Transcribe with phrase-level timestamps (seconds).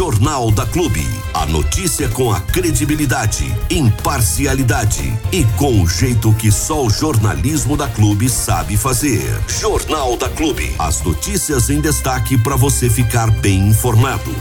[0.00, 1.06] Jornal da Clube.
[1.34, 7.86] A notícia com a credibilidade, imparcialidade e com o jeito que só o jornalismo da
[7.86, 9.38] Clube sabe fazer.
[9.46, 10.72] Jornal da Clube.
[10.78, 14.34] As notícias em destaque para você ficar bem informado.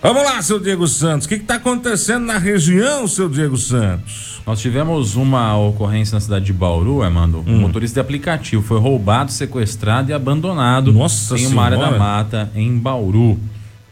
[0.00, 1.26] Vamos lá, seu Diego Santos.
[1.26, 4.40] O que está acontecendo na região, seu Diego Santos?
[4.46, 7.42] Nós tivemos uma ocorrência na cidade de Bauru, Armando.
[7.44, 7.60] Um hum.
[7.62, 12.78] motorista de aplicativo foi roubado, sequestrado e abandonado Nossa em uma área da mata em
[12.78, 13.36] Bauru.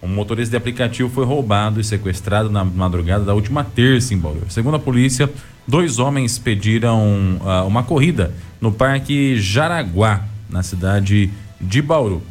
[0.02, 4.46] Um motorista de aplicativo foi roubado e sequestrado na madrugada da última terça em Bauru.
[4.48, 5.30] Segundo a polícia,
[5.66, 12.23] dois homens pediram uh, uma corrida no Parque Jaraguá, na cidade de Bauru.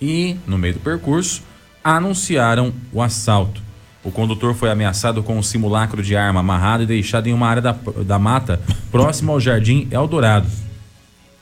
[0.00, 1.42] E, no meio do percurso,
[1.82, 3.62] anunciaram o assalto.
[4.02, 7.62] O condutor foi ameaçado com um simulacro de arma amarrado e deixado em uma área
[7.62, 7.72] da,
[8.04, 8.60] da mata
[8.90, 10.46] próximo ao Jardim Eldorado.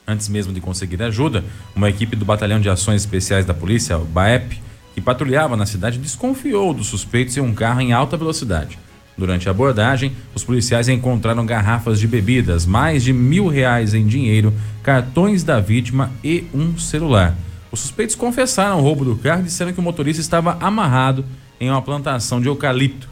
[0.07, 1.43] Antes mesmo de conseguir ajuda,
[1.75, 4.59] uma equipe do Batalhão de Ações Especiais da Polícia, o BAEP,
[4.95, 8.79] que patrulhava na cidade, desconfiou dos suspeitos em um carro em alta velocidade.
[9.17, 14.53] Durante a abordagem, os policiais encontraram garrafas de bebidas, mais de mil reais em dinheiro,
[14.81, 17.35] cartões da vítima e um celular.
[17.71, 21.25] Os suspeitos confessaram o roubo do carro disseram que o motorista estava amarrado
[21.59, 23.09] em uma plantação de eucalipto.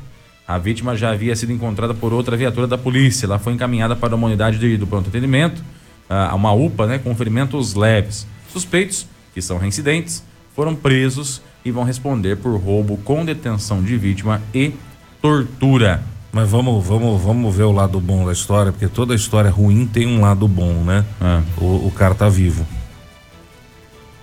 [0.47, 3.25] A vítima já havia sido encontrada por outra viatura da polícia.
[3.25, 5.61] Ela foi encaminhada para uma unidade de, do pronto atendimento,
[6.09, 8.27] a uma UPA, né, com ferimentos leves.
[8.51, 14.41] Suspeitos, que são reincidentes, foram presos e vão responder por roubo com detenção de vítima
[14.53, 14.73] e
[15.21, 16.03] tortura.
[16.31, 20.07] Mas vamos, vamos, vamos ver o lado bom da história, porque toda história ruim tem
[20.07, 21.05] um lado bom, né?
[21.21, 21.41] É.
[21.63, 22.65] O, o cara tá vivo.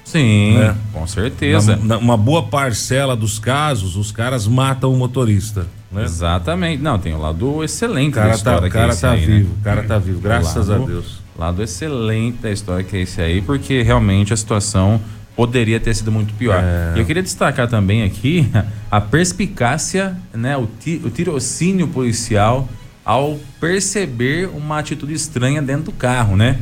[0.05, 0.77] Sim, né?
[0.93, 1.77] com certeza.
[1.77, 5.69] Na, na, uma boa parcela dos casos, os caras matam o motorista.
[5.91, 6.03] Né?
[6.03, 6.83] Exatamente.
[6.83, 8.61] Não, tem o lado excelente cara da história.
[8.63, 9.27] Tá, o cara é tá aí, né?
[9.27, 9.57] vivo, né?
[9.61, 11.21] o cara tá vivo, graças lado, a Deus.
[11.39, 15.01] Lado excelente da história que é esse aí, porque realmente a situação
[15.37, 16.63] poderia ter sido muito pior.
[16.63, 17.01] É...
[17.01, 18.51] Eu queria destacar também aqui
[18.91, 22.69] a perspicácia, né, o, ti, o tirocínio policial
[23.05, 26.59] ao perceber uma atitude estranha dentro do carro, né?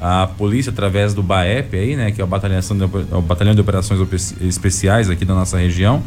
[0.00, 2.60] a polícia através do BAEP aí, né, que é o Batalhão,
[3.12, 4.00] o Batalhão de Operações
[4.40, 6.02] Especiais aqui da nossa região,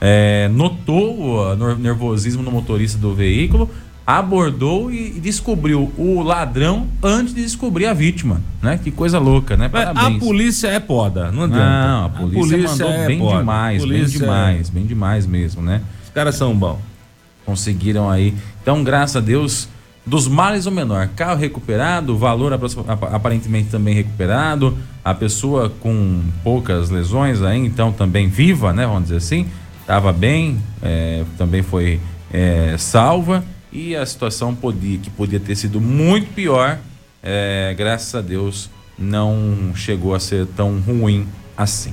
[0.00, 3.70] é, notou o nervosismo no motorista do veículo,
[4.06, 8.78] abordou e descobriu o ladrão antes de descobrir a vítima, né?
[8.82, 9.68] Que coisa louca, né?
[9.68, 10.16] Parabéns.
[10.16, 11.86] A polícia é poda, não adianta.
[11.86, 13.38] Não, a polícia, a polícia mandou é bem poda.
[13.38, 14.72] demais, bem demais, é...
[14.72, 15.82] bem demais mesmo, né?
[16.02, 16.78] Os caras são bons.
[17.46, 18.34] Conseguiram aí.
[18.62, 19.68] Então, graças a Deus,
[20.04, 21.08] dos males o menor.
[21.14, 28.72] Carro recuperado, valor aparentemente também recuperado, a pessoa com poucas lesões aí, então também viva,
[28.72, 28.86] né?
[28.86, 29.46] Vamos dizer assim,
[29.80, 32.00] estava bem, é, também foi
[32.32, 36.78] é, salva e a situação podia, que podia ter sido muito pior,
[37.22, 41.26] é, graças a Deus não chegou a ser tão ruim
[41.56, 41.92] assim.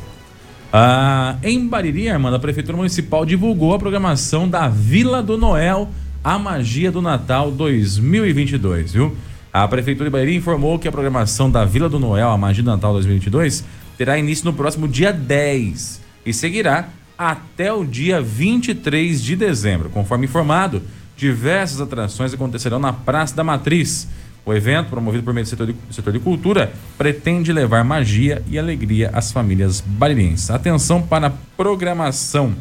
[0.72, 5.90] Ah, em Bariri, Armando, a Prefeitura Municipal divulgou a programação da Vila do Noel
[6.28, 9.16] a Magia do Natal 2022, viu?
[9.54, 12.70] A Prefeitura de Bahia informou que a programação da Vila do Noel, a Magia do
[12.70, 13.64] Natal 2022,
[13.98, 19.90] terá início no próximo dia 10 e seguirá até o dia 23 de dezembro.
[19.90, 20.82] Conforme informado,
[21.18, 24.08] diversas atrações acontecerão na Praça da Matriz.
[24.46, 28.58] O evento, promovido por meio do setor de, setor de cultura, pretende levar magia e
[28.58, 30.50] alegria às famílias baririenses.
[30.50, 32.56] Atenção para a programação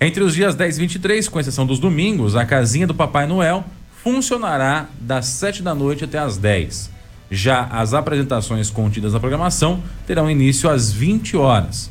[0.00, 3.64] entre os dias 10 e 23, com exceção dos domingos, a casinha do Papai Noel
[4.02, 6.90] funcionará das 7 da noite até as 10.
[7.30, 11.90] Já as apresentações contidas na programação terão início às 20 horas.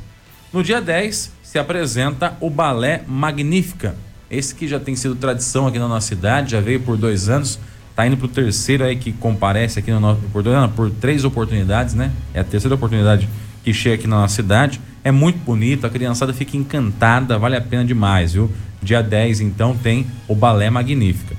[0.53, 3.95] No dia 10 se apresenta o Balé Magnífica.
[4.33, 7.59] Esse que já tem sido tradição aqui na nossa cidade, já veio por dois anos,
[7.91, 11.23] está indo para o terceiro aí que comparece aqui no nosso, por, dois, por três
[11.23, 12.11] oportunidades, né?
[12.33, 13.29] É a terceira oportunidade
[13.63, 14.81] que chega aqui na nossa cidade.
[15.03, 18.49] É muito bonito, a criançada fica encantada, vale a pena demais, viu?
[18.81, 21.35] Dia 10, então, tem o Balé Magnífica.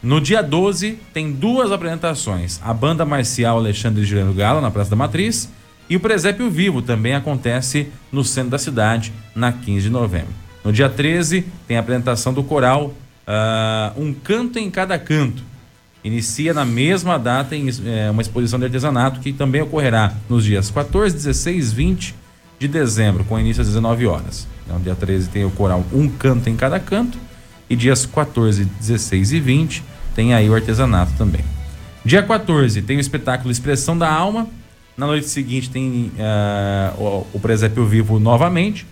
[0.00, 4.96] No dia 12, tem duas apresentações: a banda marcial Alexandre Girando Galo, na Praça da
[4.96, 5.50] Matriz,
[5.90, 10.45] e o Presépio Vivo também acontece no centro da cidade, na 15 de novembro.
[10.66, 15.44] No dia 13, tem a apresentação do coral uh, Um Canto em Cada Canto,
[16.02, 20.68] inicia na mesma data em é, uma exposição de artesanato que também ocorrerá nos dias
[20.68, 22.16] 14, 16, 20
[22.58, 24.48] de dezembro, com início às 19 horas.
[24.64, 27.16] Então, dia 13 tem o coral Um Canto em Cada Canto
[27.70, 29.84] e dias 14, 16 e 20
[30.16, 31.44] tem aí o artesanato também.
[32.04, 34.48] Dia 14 tem o espetáculo Expressão da Alma.
[34.96, 38.84] Na noite seguinte tem uh, o, o Presépio Vivo novamente.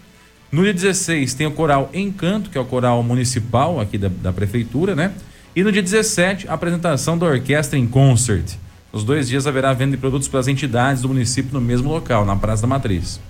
[0.55, 4.33] No dia 16 tem o coral Encanto, que é o coral municipal aqui da, da
[4.33, 5.12] prefeitura, né?
[5.56, 8.55] E no dia 17, a apresentação da orquestra em concert.
[8.93, 12.37] Nos dois dias haverá venda de produtos pelas entidades do município no mesmo local, na
[12.37, 13.21] Praça da Matriz.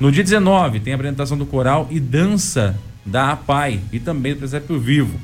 [0.00, 4.38] No dia 19, tem a apresentação do coral e dança da APAI e também do
[4.38, 5.20] Presépio Vivo.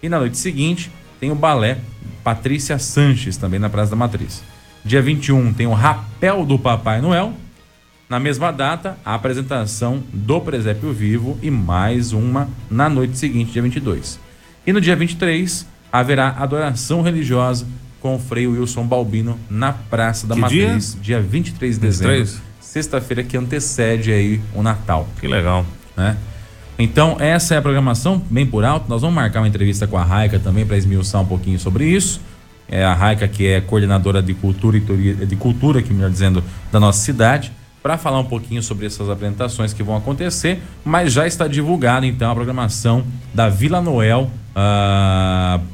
[0.00, 1.78] E na noite seguinte, tem o balé
[2.22, 4.44] Patrícia Sanches, também na Praça da Matriz.
[4.84, 7.32] Dia 21 tem o Rapel do Papai Noel.
[8.14, 13.60] Na mesma data, a apresentação do Presépio Vivo e mais uma na noite seguinte, dia
[13.60, 14.20] 22.
[14.64, 17.66] E no dia 23, haverá adoração religiosa
[18.00, 21.20] com o Frei Wilson Balbino na Praça da Que Matriz, dia?
[21.20, 22.42] 23 de dezembro, 23?
[22.60, 25.66] sexta-feira que antecede aí o Natal Que legal.
[25.96, 26.16] né?
[26.78, 28.88] Então, essa é a programação, bem por alto.
[28.88, 32.20] Nós vamos marcar uma entrevista com a Raica também para esmiuçar um pouquinho sobre isso.
[32.68, 34.82] É a Raica, que é coordenadora de cultura, e
[35.26, 37.50] de cultura, que melhor dizendo, da nossa cidade,
[37.84, 40.62] para falar um pouquinho sobre essas apresentações que vão acontecer.
[40.82, 43.04] Mas já está divulgada, então, a programação
[43.34, 44.30] da Vila Noel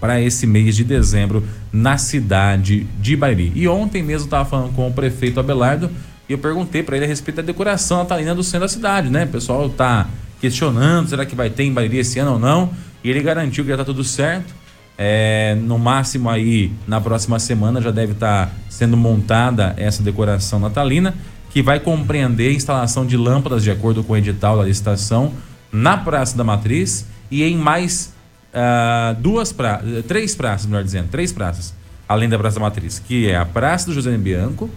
[0.01, 3.53] para esse mês de dezembro na cidade de Bariri.
[3.55, 5.89] E ontem mesmo estava falando com o prefeito Abelardo
[6.29, 9.25] e eu perguntei para ele a respeito da decoração natalina do centro da cidade, né?
[9.25, 10.09] O pessoal tá
[10.41, 12.71] questionando, será que vai ter em Bariri esse ano ou não?
[13.05, 14.53] E ele garantiu que já tá tudo certo.
[14.99, 21.15] É, no máximo aí, na próxima semana já deve estar sendo montada essa decoração natalina,
[21.51, 25.35] que vai compreender a instalação de lâmpadas de acordo com o edital da licitação
[25.73, 28.15] na Praça da Matriz e em mais
[28.55, 31.75] ah, duas pra, três praças, melhor dizendo, três praças,
[32.09, 34.71] além da Praça da Matriz, que é a Praça do José Bianco,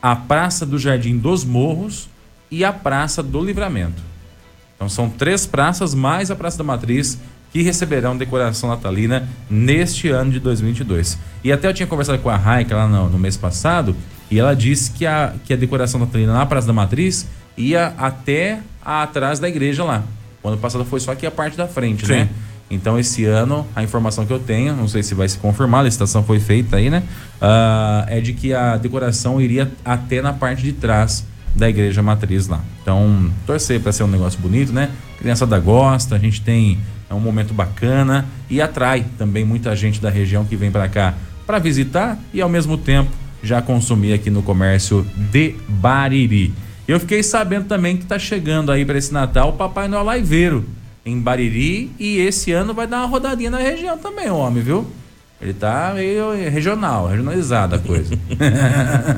[0.00, 2.08] a Praça do Jardim dos Morros
[2.50, 4.02] e a Praça do Livramento.
[4.74, 7.18] Então são três praças mais a Praça da Matriz
[7.52, 11.18] que receberão decoração natalina neste ano de 2022.
[11.42, 13.96] E até eu tinha conversado com a Raika lá no, no mês passado
[14.30, 17.26] e ela disse que a, que a decoração natalina na Praça da Matriz
[17.56, 20.02] ia até atrás da igreja lá.
[20.42, 22.12] O ano passado foi só aqui a parte da frente, Sim.
[22.12, 22.28] né?
[22.68, 25.84] Então esse ano, a informação que eu tenho, não sei se vai se confirmar, a
[25.84, 27.02] licitação foi feita aí, né?
[27.40, 31.24] Ah, é de que a decoração iria até na parte de trás
[31.54, 32.60] da igreja matriz lá.
[32.82, 34.90] Então, torcer para ser um negócio bonito, né?
[35.18, 40.10] Criançada gosta, a gente tem é um momento bacana e atrai também muita gente da
[40.10, 41.14] região que vem para cá
[41.46, 43.10] para visitar e ao mesmo tempo
[43.42, 46.52] já consumir aqui no comércio de Bariri.
[46.86, 50.64] Eu fiquei sabendo também que tá chegando aí para esse Natal o Papai Noel Laiveiro
[51.04, 54.86] em Bariri e esse ano vai dar uma rodadinha na região também, o homem, viu?
[55.40, 58.16] Ele tá meio regional, regionalizada a coisa.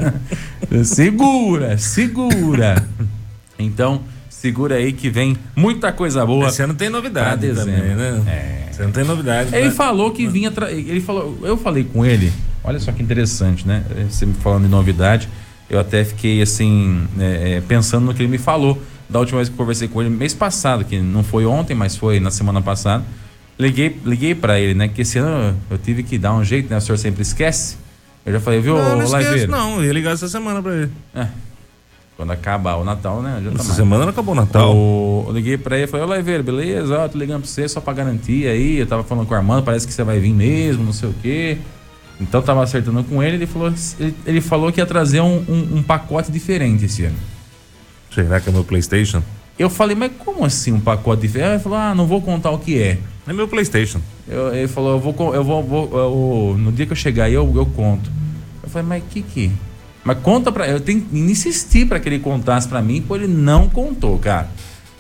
[0.85, 2.85] segura, segura.
[3.59, 6.49] Então, segura aí que vem muita coisa boa.
[6.49, 8.23] Esse ano tem novidade também, né?
[8.27, 8.71] É.
[8.71, 9.55] Esse ano tem novidade.
[9.55, 9.71] Ele né?
[9.71, 10.51] falou que vinha.
[10.51, 11.39] tra- Ele falou.
[11.43, 12.33] Eu falei com ele.
[12.69, 13.83] Olha só que interessante, né?
[14.11, 15.27] Você me falando de novidade,
[15.71, 19.49] eu até fiquei assim é, é, pensando no que ele me falou da última vez
[19.49, 22.61] que eu conversei com ele mês passado, que não foi ontem, mas foi na semana
[22.61, 23.03] passada.
[23.59, 24.87] Liguei, liguei para ele, né?
[24.87, 26.77] Que esse ano eu tive que dar um jeito, né?
[26.77, 27.77] O senhor sempre esquece.
[28.27, 29.79] Eu já falei, viu, Não, não esquece, não.
[29.79, 30.91] Eu ia ligar essa semana pra ele.
[31.15, 31.27] É.
[32.19, 33.41] Quando acabar o Natal, né?
[33.43, 33.77] Já tá Essa mais.
[33.77, 34.77] semana não acabou o Natal.
[34.77, 36.99] O- eu liguei pra ele e falei, ô Laiveiro, beleza?
[36.99, 38.77] Ó, tô ligando pra você só pra garantir aí.
[38.79, 41.15] Eu tava falando com o Armando, parece que você vai vir mesmo, não sei o
[41.23, 41.59] quê.
[42.21, 45.77] Então tava acertando com ele, ele falou, ele, ele falou que ia trazer um, um-
[45.79, 47.17] um pacote diferente esse ano.
[48.13, 49.23] Será que é meu Playstation?
[49.59, 51.51] Eu falei, mas como assim um pacote diferente?
[51.55, 52.99] Ele falou, ah, não vou contar o que é.
[53.27, 54.01] É meu Playstation.
[54.27, 55.91] Eu- ele falou, eu vou, eu vou, vou-
[56.53, 58.11] eu- no dia que eu chegar aí eu, eu conto.
[58.63, 59.51] Eu falei, mas que que?
[60.05, 60.67] Mas conta pra.
[60.67, 64.49] Eu tenho que insistir pra que ele contasse pra mim, pô, ele não contou, cara.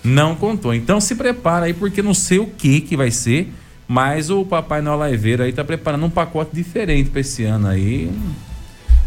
[0.04, 0.74] Não contou.
[0.74, 3.52] Então se prepara aí, porque não sei o que que vai ser,
[3.88, 8.12] mas o Papai Noel Laiveiro aí tá preparando um pacote diferente pra esse ano aí.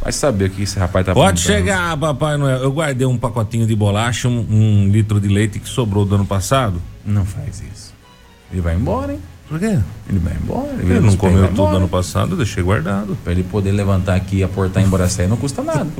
[0.01, 2.57] Vai saber o que esse rapaz tá Pode chegar, Papai Noel.
[2.57, 6.25] Eu guardei um pacotinho de bolacha, um, um litro de leite que sobrou do ano
[6.25, 6.81] passado.
[7.05, 7.93] Não faz isso.
[8.51, 9.19] Ele vai embora, hein?
[9.47, 9.77] Por quê?
[10.09, 10.73] Ele vai embora.
[10.73, 11.77] Ele vira não comeu tudo embora.
[11.77, 13.15] ano passado, eu deixei guardado.
[13.23, 15.87] Pra ele poder levantar aqui e aportar em Boracé não custa nada.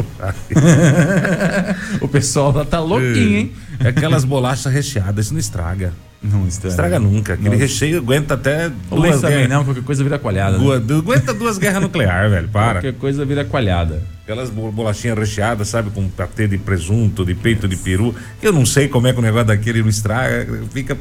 [2.02, 3.52] o pessoal lá tá louquinho, hein?
[3.80, 5.94] É aquelas bolachas recheadas, isso não estraga.
[6.24, 6.70] Não estraga.
[6.70, 7.34] Estraga nunca.
[7.34, 7.58] Aquele Não.
[7.58, 10.58] recheio aguenta até O leite duas também não, qualquer coisa vira coalhada.
[10.58, 10.64] né?
[10.80, 12.48] Duas- aguenta duas guerras nucleares, velho.
[12.50, 12.74] Para.
[12.74, 14.04] Qualquer coisa vira coalhada.
[14.24, 15.90] Aquelas bo- bolachinhas recheadas, sabe?
[15.90, 18.14] Com patê de presunto, de peito de peru.
[18.42, 20.48] Eu não sei como é que o negócio daquele não estraga.
[20.72, 20.96] Fica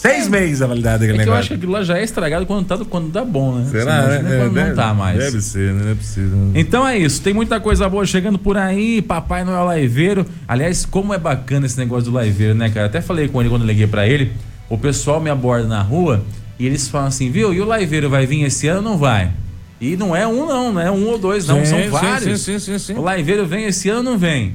[0.00, 1.38] seis meses a validade É daquele que eu negócio.
[1.40, 3.66] acho que aquilo lá já é estragado quando tá, quando dá bom, né?
[3.70, 4.02] Será?
[4.02, 5.18] Você imagina É, quando deve, não tá mais.
[5.18, 5.82] Deve ser, né?
[5.84, 6.38] Não é possível.
[6.54, 10.26] Então é isso, tem muita coisa boa chegando por aí, Papai Noel Laiveiro.
[10.46, 12.86] Aliás, como é bacana esse negócio do Laiveiro, né, cara?
[12.86, 14.32] Até falei com ele quando eu liguei pra ele.
[14.68, 16.22] O pessoal me aborda na rua
[16.58, 17.54] e eles falam assim, viu?
[17.54, 19.30] E o Laiveiro vai vir esse ano ou não vai?
[19.80, 22.40] E não é um, não, não é um ou dois, não, Sim, são sim, vários.
[22.42, 22.94] sim, sim, sim, sim.
[22.94, 24.54] O Laiveiro vem esse ano ou não vem?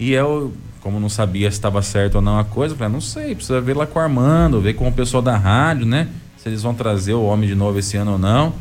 [0.00, 0.52] E eu,
[0.84, 3.34] como não sabia se estava certo ou não a coisa, eu falei, "Ah, não sei,
[3.34, 6.08] precisa ver lá com o Armando, ver com o pessoal da rádio, né?
[6.36, 8.52] Se eles vão trazer o homem de novo esse ano ou não.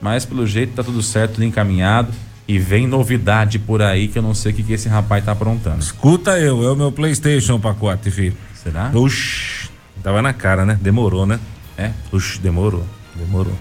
[0.00, 2.08] Mas pelo jeito tá tudo certo, tudo encaminhado.
[2.48, 5.32] E vem novidade por aí que eu não sei o que, que esse rapaz tá
[5.32, 5.80] aprontando.
[5.80, 8.36] Escuta eu, é o meu Playstation pacote, filho.
[8.54, 8.90] Será?
[8.94, 9.68] Oxi,
[10.02, 10.78] tava na cara, né?
[10.80, 11.38] Demorou, né?
[11.76, 11.90] É.
[12.10, 13.52] Oxi, demorou, demorou.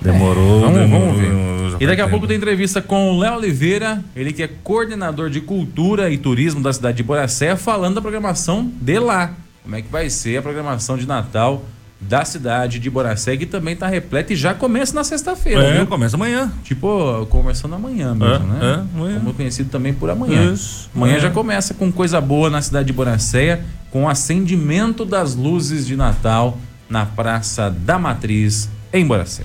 [0.00, 1.06] Demorou, Vamos, demorou.
[1.14, 1.82] vamos ver.
[1.82, 2.10] E daqui a tempo.
[2.10, 6.62] pouco tem entrevista com o Léo Oliveira, ele que é coordenador de cultura e turismo
[6.62, 9.32] da cidade de Boracé, falando da programação de lá.
[9.62, 11.64] Como é que vai ser a programação de Natal
[12.00, 15.86] da cidade de Boracé, que também está repleta e já começa na sexta-feira, É, viu?
[15.86, 16.50] começa amanhã.
[16.64, 18.58] Tipo, começando amanhã mesmo, É, né?
[18.62, 19.18] é, amanhã.
[19.18, 20.50] Como conhecido também por amanhã.
[20.52, 21.20] Isso, amanhã é.
[21.20, 25.94] já começa com coisa boa na cidade de Boracéia, com o acendimento das luzes de
[25.94, 26.56] Natal
[26.88, 29.42] na Praça da Matriz, em Boracé.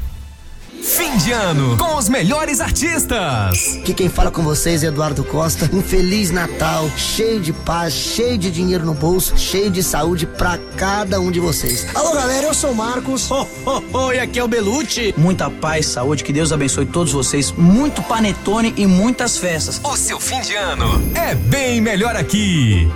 [0.86, 3.80] Fim de ano com os melhores artistas.
[3.84, 5.68] Que quem fala com vocês é Eduardo Costa.
[5.74, 10.60] Um feliz Natal, cheio de paz, cheio de dinheiro no bolso, cheio de saúde pra
[10.78, 11.88] cada um de vocês.
[11.96, 13.32] Alô, galera, eu sou o Marcos.
[13.32, 15.12] Oh, oh, oh, e aqui é o Belucci.
[15.18, 17.52] Muita paz, saúde, que Deus abençoe todos vocês.
[17.52, 19.82] Muito panetone e muitas festas.
[19.84, 22.88] O seu fim de ano é bem melhor aqui.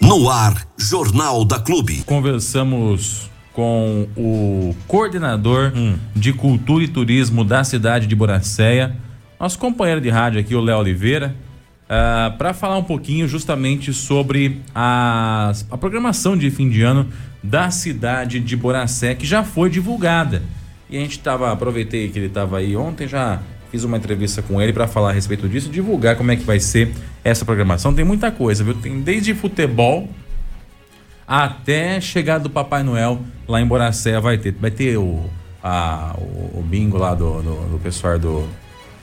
[0.00, 2.02] No ar, Jornal da Clube.
[2.04, 5.72] Conversamos com o coordenador
[6.14, 8.94] de cultura e turismo da cidade de Boracéia,
[9.40, 11.34] nosso companheiro de rádio aqui, o Léo Oliveira,
[12.36, 17.08] para falar um pouquinho justamente sobre a, a programação de fim de ano
[17.42, 20.42] da cidade de Boracé, que já foi divulgada.
[20.90, 24.60] E a gente tava, aproveitei que ele estava aí ontem, já fiz uma entrevista com
[24.60, 26.92] ele para falar a respeito disso, divulgar como é que vai ser
[27.24, 27.94] essa programação.
[27.94, 28.74] Tem muita coisa, viu?
[28.74, 30.10] Tem desde futebol,
[31.26, 34.52] até chegar do Papai Noel lá em Boracéia vai ter.
[34.52, 35.24] Vai ter o,
[35.62, 38.48] a, o, o bingo lá do, do, do pessoal do,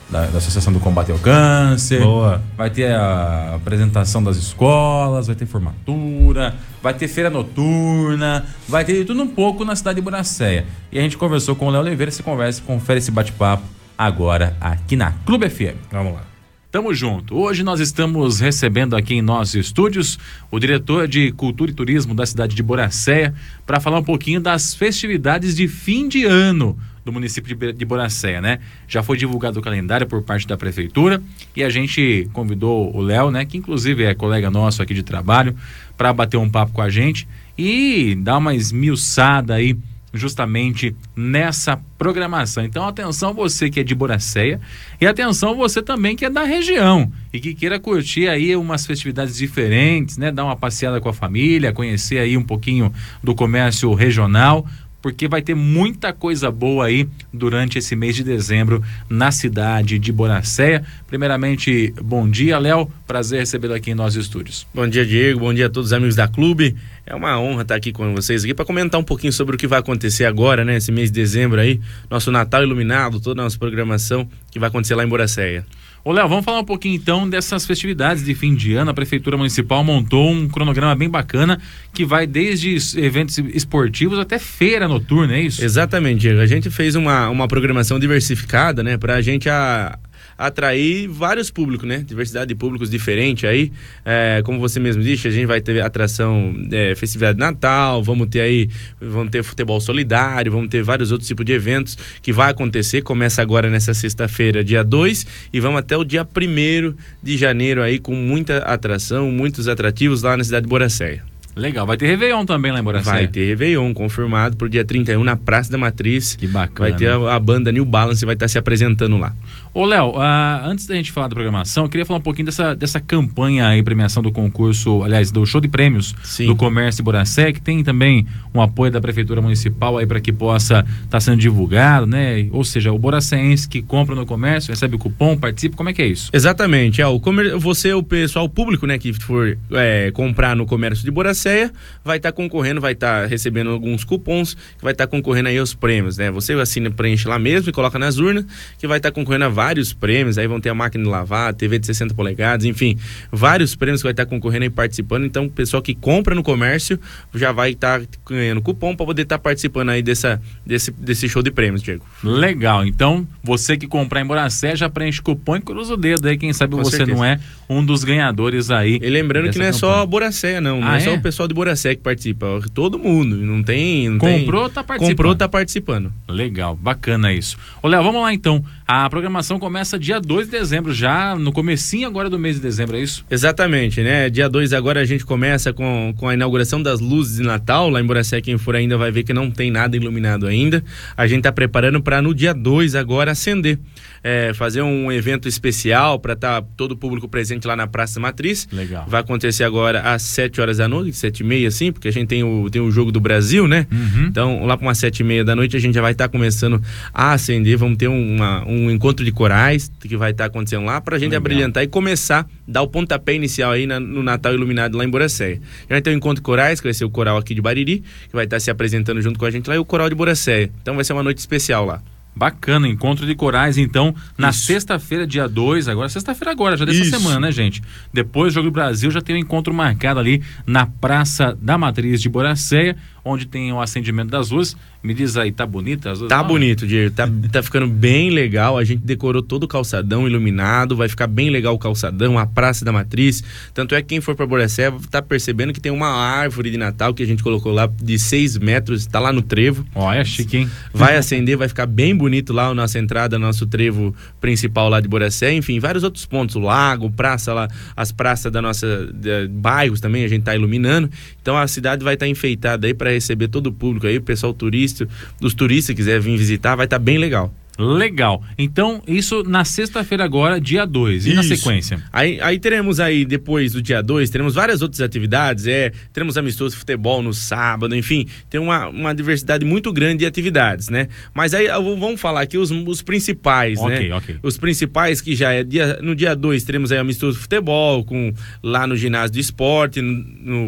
[0.09, 2.01] da, da Associação do Combate ao Câncer.
[2.01, 2.41] Boa.
[2.55, 8.93] Vai ter a apresentação das escolas, vai ter formatura, vai ter feira noturna, vai ter
[8.93, 10.65] de tudo um pouco na cidade de Boracéia.
[10.91, 13.63] E a gente conversou com o Léo Oliveira, se conversa, confere esse bate-papo
[13.97, 15.77] agora aqui na Clube FM.
[15.91, 16.32] Vamos lá.
[16.73, 17.37] Tamo junto.
[17.37, 20.17] Hoje nós estamos recebendo aqui em nossos estúdios
[20.49, 23.31] o diretor de Cultura e Turismo da cidade de Boracéia
[23.63, 26.75] para falar um pouquinho das festividades de fim de ano
[27.05, 28.57] do município de, Boracéia, né?
[28.87, 31.21] Já foi divulgado o calendário por parte da prefeitura
[31.55, 35.55] e a gente convidou o Léo, né, que inclusive é colega nosso aqui de trabalho,
[35.95, 39.77] para bater um papo com a gente e dar uma esmiuçada aí
[40.13, 42.63] justamente nessa programação.
[42.63, 44.61] Então, atenção você que é de Boracéia
[45.01, 49.35] e atenção você também que é da região e que queira curtir aí umas festividades
[49.35, 50.31] diferentes, né?
[50.31, 52.93] Dar uma passeada com a família, conhecer aí um pouquinho
[53.23, 54.67] do comércio regional,
[55.03, 60.13] porque vai ter muita coisa boa aí durante esse mês de dezembro na cidade de
[60.13, 60.81] Boracéia.
[61.05, 62.89] Primeiramente, bom dia, Léo.
[63.05, 64.65] Prazer recebê-lo aqui em nossos estúdios.
[64.73, 65.41] Bom dia, Diego.
[65.41, 66.77] Bom dia a todos os amigos da Clube.
[67.05, 69.67] É uma honra estar aqui com vocês aqui para comentar um pouquinho sobre o que
[69.67, 70.77] vai acontecer agora, né?
[70.77, 74.95] Esse mês de dezembro aí, nosso Natal iluminado, toda a nossa programação que vai acontecer
[74.95, 75.65] lá em Boracéia.
[76.05, 78.91] Ô, Léo, vamos falar um pouquinho então dessas festividades de fim de ano.
[78.91, 81.57] A Prefeitura Municipal montou um cronograma bem bacana
[81.93, 85.63] que vai desde eventos esportivos até feira noturna, é isso?
[85.63, 86.41] Exatamente, Diego.
[86.41, 88.97] A gente fez uma, uma programação diversificada, né?
[88.97, 89.97] Pra gente a,
[90.47, 92.03] atrair vários públicos, né?
[92.05, 93.71] Diversidade de públicos diferente aí.
[94.05, 98.27] É, como você mesmo disse, a gente vai ter atração é, festividade de Natal, vamos
[98.27, 98.69] ter aí,
[98.99, 103.01] vamos ter futebol solidário, vamos ter vários outros tipos de eventos que vai acontecer.
[103.01, 107.99] Começa agora nessa sexta-feira, dia 2, e vamos até o dia 1 de janeiro aí
[107.99, 111.33] com muita atração, muitos atrativos lá na cidade de Boracéia.
[111.55, 113.15] Legal, vai ter Réveillon também lá em Boracéia.
[113.15, 116.35] Vai ter Réveillon confirmado pro dia 31 na Praça da Matriz.
[116.35, 116.89] Que bacana.
[116.89, 119.33] Vai ter a, a banda New Balance vai estar se apresentando lá.
[119.75, 122.75] Ô, Léo, ah, antes da gente falar da programação, eu queria falar um pouquinho dessa,
[122.75, 126.45] dessa campanha aí, premiação do concurso, aliás, do show de prêmios Sim.
[126.45, 130.85] do Comércio Boracé, que tem também um apoio da Prefeitura Municipal aí para que possa
[131.03, 132.47] estar sendo divulgado, né?
[132.51, 136.03] Ou seja, o boracéense que compra no comércio, recebe o cupom, participa, como é que
[136.03, 136.29] é isso?
[136.31, 137.01] Exatamente.
[137.01, 137.57] É, o comer...
[137.57, 141.71] Você, o pessoal público, né, que for é, comprar no comércio de Boracéia,
[142.05, 146.15] vai estar concorrendo, vai estar recebendo alguns cupons, que vai estar concorrendo aí aos prêmios,
[146.15, 146.29] né?
[146.29, 148.45] Você assina, preenche lá mesmo e coloca nas urnas,
[148.77, 151.79] que vai estar concorrendo a vários prêmios, aí vão ter a máquina de lavar, TV
[151.79, 152.97] de 60 polegadas, enfim,
[153.31, 155.25] vários prêmios que vai estar concorrendo e participando.
[155.25, 156.99] Então, o pessoal que compra no comércio
[157.33, 161.51] já vai estar ganhando cupom para poder estar participando aí dessa, desse, desse show de
[161.51, 162.05] prêmios, Diego.
[162.23, 166.37] Legal, então você que comprar em Boracé já preenche cupom e cruza o dedo aí,
[166.37, 167.17] quem sabe Com você certeza.
[167.17, 167.39] não é
[167.69, 168.99] um dos ganhadores aí.
[169.01, 169.93] E lembrando que não é campanha.
[169.97, 170.81] só Boracéia, não.
[170.81, 171.13] Não Ah, é, só é?
[171.13, 174.09] o pessoal pessoal de Boracé que participa, todo mundo, não tem...
[174.09, 175.15] Não Comprou, tem, tá participando.
[175.15, 176.13] Comprou, tá participando.
[176.27, 177.57] Legal, bacana isso.
[177.81, 178.63] Ô, Léo, vamos lá então.
[178.85, 182.97] A programação começa dia 2 de dezembro, já no comecinho agora do mês de dezembro,
[182.97, 183.23] é isso?
[183.31, 184.29] Exatamente, né?
[184.29, 187.89] Dia 2 agora a gente começa com, com a inauguração das luzes de Natal.
[187.89, 190.83] Lá em Boracé, quem for ainda vai ver que não tem nada iluminado ainda.
[191.15, 193.79] A gente tá preparando para no dia 2 agora acender.
[194.23, 198.19] É, fazer um evento especial para estar tá todo o público presente lá na Praça
[198.19, 198.67] Matriz.
[198.71, 199.05] Legal.
[199.07, 202.27] Vai acontecer agora às 7 horas da noite, 7 e meia, assim, porque a gente
[202.27, 203.85] tem o, tem o jogo do Brasil, né?
[203.91, 204.25] Uhum.
[204.27, 206.29] Então, lá para umas 7 e meia da noite, a gente já vai estar tá
[206.29, 206.81] começando
[207.13, 207.77] a acender.
[207.77, 211.19] Vamos ter uma, um encontro de corais que vai estar tá acontecendo lá para a
[211.19, 211.41] gente Legal.
[211.41, 215.55] abrilhantar e começar, dar o pontapé inicial aí na, no Natal Iluminado lá em Boracéia.
[215.55, 218.03] Já vai ter o encontro de corais, que vai ser o coral aqui de Bariri,
[218.29, 220.69] que vai estar se apresentando junto com a gente lá, e o coral de Boracéia.
[220.81, 222.01] Então vai ser uma noite especial lá.
[222.35, 227.17] Bacana, encontro de corais, então, na sexta-feira, dia 2, agora, sexta-feira agora, já dessa Isso.
[227.17, 227.81] semana, né, gente?
[228.11, 232.21] Depois do Jogo do Brasil, já tem um encontro marcado ali na Praça da Matriz
[232.21, 234.75] de Boracéia, onde tem o acendimento das luzes.
[235.03, 236.29] Me diz aí, tá bonita as luzes?
[236.29, 237.13] Tá bonito, Diego.
[237.13, 238.77] Tá, tá ficando bem legal.
[238.77, 240.95] A gente decorou todo o calçadão iluminado.
[240.95, 243.43] Vai ficar bem legal o calçadão, a Praça da Matriz.
[243.73, 247.13] Tanto é que quem for pra Boracé tá percebendo que tem uma árvore de Natal
[247.13, 249.05] que a gente colocou lá de 6 metros.
[249.05, 249.85] Tá lá no trevo.
[249.93, 250.71] Olha, chique, hein?
[250.93, 255.09] Vai acender, vai ficar bem bonito lá a nossa entrada, nosso trevo principal lá de
[255.09, 255.53] Boracé.
[255.53, 256.55] Enfim, vários outros pontos.
[256.55, 261.09] O lago, praça lá, as praças da nossa de, bairros também a gente tá iluminando.
[261.41, 264.53] Então a cidade vai estar enfeitada aí para receber todo o público aí, o pessoal
[264.53, 265.07] turista,
[265.39, 267.53] dos turistas que quiser vir visitar, vai estar bem legal.
[267.77, 268.43] Legal.
[268.55, 271.25] Então, isso na sexta-feira agora, dia 2.
[271.25, 271.55] E na Isso.
[271.55, 271.99] sequência?
[272.13, 276.75] Aí, aí teremos aí, depois do dia 2, teremos várias outras atividades, é, teremos amistoso
[276.75, 281.07] de futebol no sábado, enfim, tem uma, uma diversidade muito grande de atividades, né?
[281.33, 284.15] Mas aí vou- vamos falar aqui os, os principais, Ok, né?
[284.15, 284.35] ok.
[284.43, 288.31] Os principais que já é dia, no dia 2 teremos aí amistoso de futebol, com
[288.61, 290.13] lá no ginásio de esporte, no,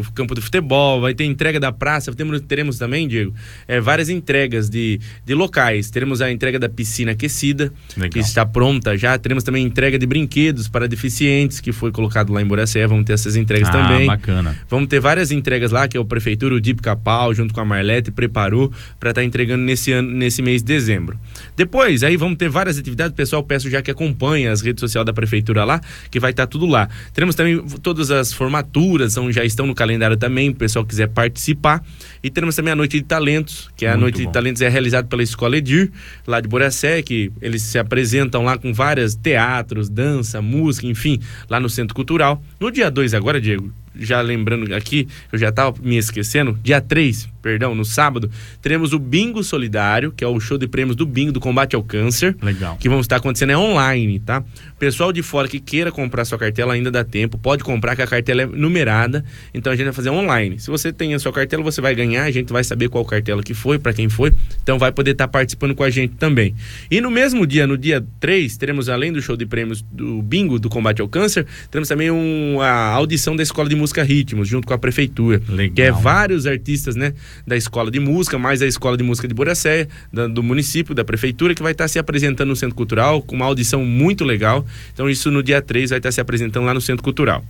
[0.00, 3.32] no campo de futebol, vai ter entrega da praça, teremos, teremos também, Diego,
[3.68, 8.10] é, várias entregas de, de locais, teremos a entrega da piscina aquecida, Legal.
[8.10, 9.18] que está pronta já.
[9.18, 12.86] Teremos também entrega de brinquedos para deficientes, que foi colocado lá em Boracé.
[12.86, 14.06] Vamos ter essas entregas ah, também.
[14.06, 14.56] bacana.
[14.68, 17.64] Vamos ter várias entregas lá, que é o Prefeitura, o Dip Capal, junto com a
[17.64, 21.18] Marlete, preparou para estar entregando nesse ano, nesse mês de dezembro.
[21.56, 23.14] Depois, aí vamos ter várias atividades.
[23.14, 26.66] Pessoal, peço já que acompanhe as redes sociais da Prefeitura lá, que vai estar tudo
[26.66, 26.88] lá.
[27.12, 31.82] Teremos também todas as formaturas, são, já estão no calendário também, o pessoal quiser participar.
[32.22, 34.28] E teremos também a Noite de Talentos, que é a Muito Noite bom.
[34.28, 35.90] de Talentos é realizada pela Escola Edir,
[36.26, 41.58] lá de Boracé, que eles se apresentam lá com várias teatros, dança, música, enfim, lá
[41.60, 42.42] no Centro Cultural.
[42.58, 47.28] No dia 2 agora, Diego, já lembrando aqui, eu já estava me esquecendo, dia 3,
[47.46, 48.28] perdão, no sábado,
[48.60, 51.82] teremos o Bingo Solidário, que é o show de prêmios do Bingo do combate ao
[51.82, 52.36] câncer.
[52.42, 52.76] Legal.
[52.76, 54.42] Que vão estar acontecendo é online, tá?
[54.78, 58.06] Pessoal de fora que queira comprar sua cartela ainda dá tempo, pode comprar que a
[58.06, 60.58] cartela é numerada, então a gente vai fazer online.
[60.58, 63.42] Se você tem a sua cartela, você vai ganhar, a gente vai saber qual cartela
[63.42, 66.52] que foi, para quem foi, então vai poder estar participando com a gente também.
[66.90, 70.58] E no mesmo dia, no dia 3, teremos além do show de prêmios do Bingo
[70.58, 74.66] do combate ao câncer, teremos também um, a audição da Escola de Música Ritmos, junto
[74.66, 75.40] com a prefeitura.
[75.48, 75.74] Legal.
[75.74, 77.12] Que é vários artistas, né,
[77.46, 81.04] da Escola de Música, mais a Escola de Música de Boracé, da- do município, da
[81.04, 84.66] prefeitura, que vai estar se apresentando no Centro Cultural, com uma audição muito legal.
[84.92, 87.44] Então, isso no dia 3 vai estar se apresentando lá no Centro Cultural.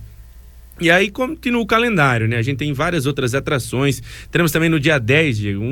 [0.79, 2.37] E aí continua o calendário, né?
[2.37, 4.01] A gente tem várias outras atrações.
[4.31, 5.65] Teremos também no dia 10, Diego, um,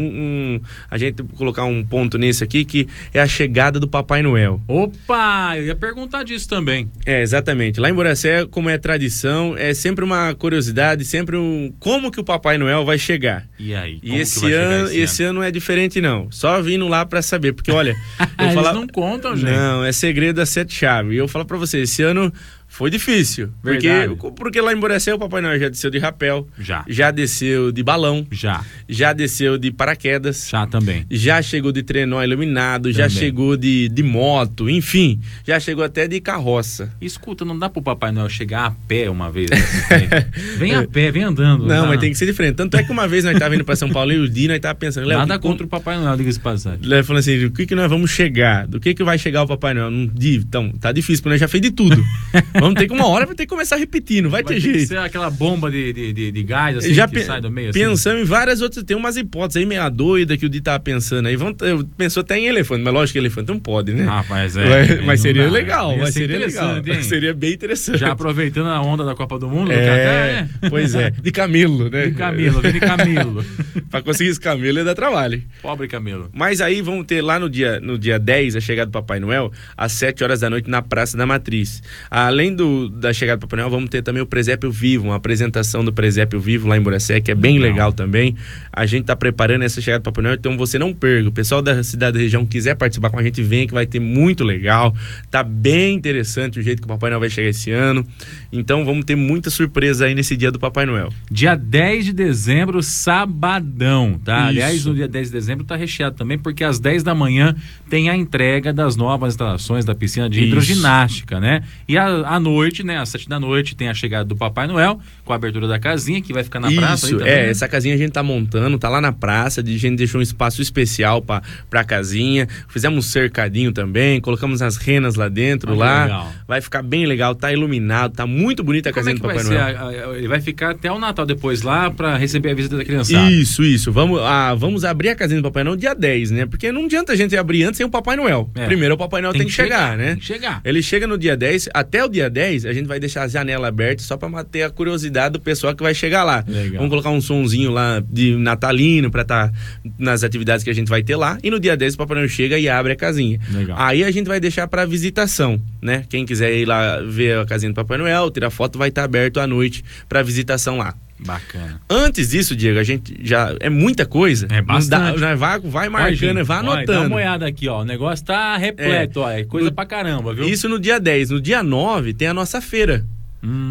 [0.56, 4.62] um- a gente colocar um ponto nesse aqui, que é a chegada do Papai Noel.
[4.68, 6.90] Opa, eu ia perguntar disso também.
[7.06, 7.80] É, exatamente.
[7.80, 11.72] Lá em Boracé, como é tradição, é sempre uma curiosidade, sempre um...
[11.80, 13.46] Como que o Papai Noel vai chegar?
[13.60, 13.96] E aí?
[13.98, 16.32] E como que esse chegar ano, esse, ano é diferente, não.
[16.32, 17.54] Só vindo lá pra saber.
[17.54, 17.96] Porque, olha,
[18.40, 18.74] eu Eles falar...
[18.74, 19.50] não contam, gente.
[19.52, 21.14] Não, é segredo das sete chaves.
[21.14, 22.32] E eu falo pra você, esse ano
[22.76, 23.52] foi difícil.
[23.62, 24.18] Porque, Verdade.
[24.36, 26.84] porque lá em Boracé o Papai Noel já desceu de rapel, Já.
[26.90, 28.66] já desceu de balão, Já.
[28.90, 30.50] já desceu de paraquedas.
[30.50, 31.06] Já também.
[31.10, 33.18] Já chegou de trenó iluminado, já Também.
[33.18, 36.92] chegou de, de moto, enfim, já chegou até de carroça.
[37.00, 39.50] Escuta, não dá pro Papai Noel chegar a pé uma vez.
[39.50, 39.58] né?
[40.60, 41.62] vem a pé, vem andando.
[41.66, 41.88] Não, dá.
[41.88, 42.56] mas tem que ser diferente.
[42.56, 44.60] Tanto é que uma vez nós tava indo pra São Paulo e o Di, nós
[44.60, 46.80] tava pensando, Nada contra o Papai Noel, diga-se passagem.
[46.84, 48.68] Léo falando assim, do que que nós vamos chegar?
[48.68, 49.90] Do que que vai chegar o Papai Noel?
[49.92, 52.04] Não, então, tá difícil, porque nós já fez de tudo.
[52.66, 54.74] vamos ter que uma hora vai ter que começar repetindo, vai, Vai ter ter que
[54.80, 54.88] jeito.
[54.90, 57.80] ser aquela bomba de, de, de, de gás, assim, já que sai do meio, assim.
[57.80, 61.28] pensamos em várias outras, tem umas hipóteses aí meia doida que o Di tava pensando
[61.28, 61.36] aí.
[61.36, 61.56] Vamos,
[61.98, 64.06] pensou até em elefante, mas lógico que elefante não pode, né?
[64.10, 64.68] Ah, mas é.
[64.70, 65.50] Vai- não mas seria dá.
[65.52, 66.78] legal, Ia mas ser seria legal.
[66.78, 67.02] hein?
[67.04, 68.00] Seria bem interessante.
[68.00, 70.70] Já aproveitando a onda da Copa do Mundo, é, é.
[70.70, 71.12] pois é.
[71.12, 72.08] De camelo, né?
[72.08, 73.46] De Camilo, vem de Camilo.
[73.92, 75.42] pra conseguir esse camelo ia dar trabalho.
[75.62, 76.30] Pobre Camilo.
[76.34, 79.52] Mas aí vamos ter lá no dia, no dia 10 a chegada do Papai Noel,
[79.78, 81.82] às 7 horas da noite, na Praça da Matriz.
[82.10, 85.84] Além do, da chegada do Papai Noel, vamos ter também o presépio vivo, uma apresentação
[85.84, 88.36] do presépio vivo lá em Boracé, que é bem legal, legal também.
[88.72, 91.30] A gente está preparando essa chegada do Papai Noel, então você não perca.
[91.30, 94.00] O pessoal da cidade da região quiser participar com a gente, vem que vai ter
[94.00, 94.96] muito legal.
[95.30, 98.06] Tá bem interessante o jeito que o Papai Noel vai chegar esse ano.
[98.52, 101.10] Então vamos ter muita surpresa aí nesse dia do Papai Noel.
[101.30, 104.40] Dia 10 de dezembro, sabadão, tá?
[104.40, 104.48] Isso.
[104.48, 107.56] Aliás, no dia 10 de dezembro tá recheado também, porque às 10 da manhã
[107.90, 111.64] tem a entrega das novas instalações da piscina de hidroginástica, né?
[111.88, 115.34] E à noite, né, às 7 da noite, tem a chegada do Papai Noel, com
[115.34, 117.06] a abertura da casinha, que vai ficar na Isso, praça.
[117.08, 117.50] Isso, é, né?
[117.50, 120.62] essa casinha a gente tá montando, tá lá na praça, a gente deixou um espaço
[120.62, 126.04] especial pra, pra casinha, fizemos um cercadinho também, colocamos as renas lá dentro, ah, lá.
[126.04, 126.34] Legal.
[126.48, 129.44] Vai ficar bem legal, tá iluminado, tá muito bonita a Como casinha é do Papai
[129.44, 130.16] Noel.
[130.16, 133.32] Ele vai ficar até o Natal depois lá para receber a visita da criançada.
[133.32, 133.92] Isso, isso.
[133.92, 136.46] Vamos, ah, vamos abrir a casinha do Papai Noel dia 10, né?
[136.46, 138.50] Porque não adianta a gente abrir antes sem o Papai Noel.
[138.56, 138.66] É.
[138.66, 140.10] Primeiro o Papai Noel tem, tem que, chegar, chegar, né?
[140.12, 140.62] Tem que chegar.
[140.64, 143.70] Ele chega no dia 10, até o dia 10 a gente vai deixar a janela
[143.70, 146.44] aberta só para manter a curiosidade do pessoal que vai chegar lá.
[146.46, 146.76] Legal.
[146.76, 149.54] Vamos colocar um sonzinho lá de natalino para estar tá
[149.98, 151.38] nas atividades que a gente vai ter lá.
[151.42, 153.40] E no dia 10 o Papai Noel chega e abre a casinha.
[153.50, 153.78] Legal.
[153.80, 156.04] Aí a gente vai deixar para visitação, né?
[156.10, 159.06] Quem quiser ir lá ver a casinha do Papai Noel, tirar foto, vai estar tá
[159.06, 160.94] aberto à noite para visitação lá.
[161.18, 161.82] Bacana.
[161.90, 163.56] Antes disso, Diego, a gente já.
[163.60, 164.48] É muita coisa.
[164.52, 165.20] É bastante.
[165.20, 166.92] Dá, vai, vai marcando, vai anotando.
[166.92, 167.82] Olha, dá uma olhada aqui, ó.
[167.82, 169.24] O negócio tá repleto, é.
[169.24, 169.30] ó.
[169.32, 170.46] É coisa no, pra caramba, viu?
[170.46, 171.30] Isso no dia 10.
[171.30, 173.06] No dia 9 tem a nossa feira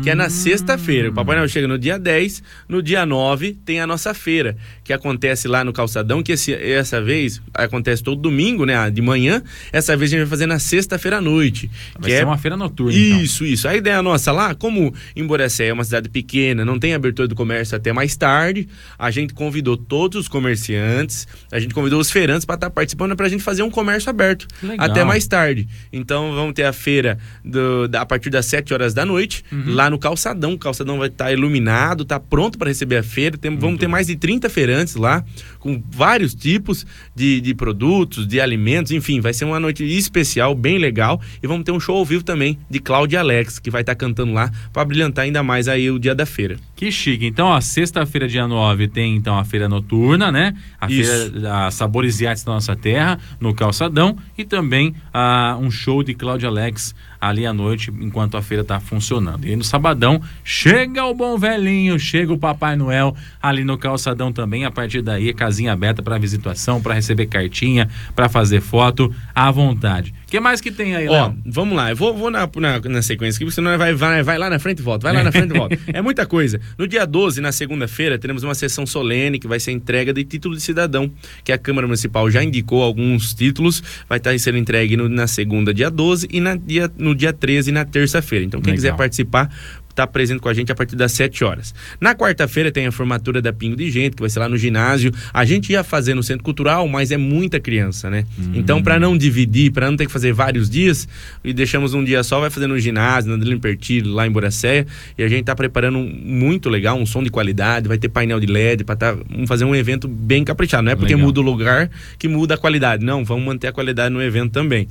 [0.03, 1.11] que é na sexta-feira.
[1.11, 4.93] O Papai Noel chega no dia 10, no dia 9 tem a nossa feira, que
[4.93, 9.43] acontece lá no Calçadão, que esse, essa vez acontece todo domingo, né, de manhã.
[9.73, 11.71] Essa vez a gente vai fazer na sexta-feira à noite.
[11.99, 12.25] Vai que ser é...
[12.25, 12.93] uma feira noturna.
[12.93, 13.55] Isso, então.
[13.55, 13.69] isso.
[13.69, 17.77] A ideia nossa lá, como Emboracé é uma cidade pequena, não tem abertura do comércio
[17.77, 22.57] até mais tarde, a gente convidou todos os comerciantes, a gente convidou os feirantes para
[22.57, 24.47] estar tá participando para a gente fazer um comércio aberto
[24.79, 25.69] até mais tarde.
[25.93, 29.45] Então vamos ter a feira do, da, a partir das 7 horas da noite.
[29.51, 29.75] Uhum uhum.
[29.75, 30.55] lá no calçadão.
[30.55, 33.37] O calçadão vai estar tá iluminado, está pronto para receber a feira.
[33.37, 35.25] Tem, vamos ter mais de 30 feirantes lá,
[35.59, 40.79] com vários tipos de, de produtos, de alimentos, enfim, vai ser uma noite especial, bem
[40.79, 41.21] legal.
[41.43, 43.97] E vamos ter um show ao vivo também de Cláudia Alex, que vai estar tá
[43.97, 46.57] cantando lá para brilhantar ainda mais aí o dia da feira.
[46.77, 47.27] Que chique.
[47.27, 50.55] Então, ó, sexta-feira, dia 9, tem então a feira noturna, né?
[50.81, 51.31] A Isso.
[51.31, 54.17] feira a Sabores e Artes da Nossa Terra, no Calçadão.
[54.37, 58.79] E também uh, um show de Cláudia Alex ali à noite, enquanto a feira está
[58.81, 59.47] funcionando.
[59.47, 64.65] E no sabadão, chega o bom velhinho, chega o Papai Noel ali no calçadão também.
[64.65, 70.15] A partir daí, casinha aberta para visitação, para receber cartinha, para fazer foto à vontade.
[70.27, 73.03] O que mais que tem aí, Ó, vamos lá, eu vou, vou na, na, na,
[73.03, 75.31] sequência aqui, você não vai, vai, vai lá na frente e volta, vai lá na
[75.31, 75.79] frente e volta.
[75.93, 76.61] É muita coisa.
[76.77, 80.57] No dia 12, na segunda-feira, teremos uma sessão solene que vai ser entrega de título
[80.57, 81.11] de cidadão,
[81.45, 85.73] que a Câmara Municipal já indicou alguns títulos, vai estar sendo entregue no, na segunda,
[85.73, 88.45] dia 12, e na dia, no dia 13 na terça-feira.
[88.45, 88.77] Então, quem Legal.
[88.77, 91.75] quiser participar, participar está presente com a gente a partir das 7 horas.
[92.01, 95.13] Na quarta-feira tem a formatura da Pingo de Gente, que vai ser lá no ginásio.
[95.33, 98.27] A gente ia fazer no Centro Cultural, mas é muita criança, né?
[98.39, 98.53] Hum.
[98.55, 101.09] Então, para não dividir, para não ter que fazer vários dias,
[101.43, 104.87] e deixamos um dia só, vai fazer no ginásio, na Adelino Pertilho, lá em Boracéia.
[105.17, 108.41] E a gente está preparando um, muito legal, um som de qualidade, vai ter painel
[108.41, 110.83] de LED, para tá, fazer um evento bem caprichado.
[110.83, 111.27] Não é porque legal.
[111.27, 113.05] muda o lugar que muda a qualidade.
[113.05, 114.89] Não, vamos manter a qualidade no evento também.